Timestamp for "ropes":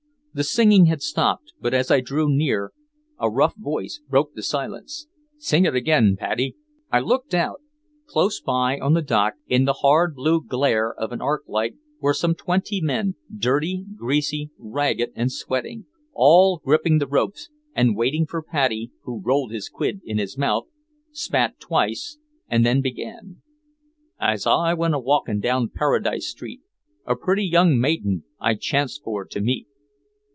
17.07-17.49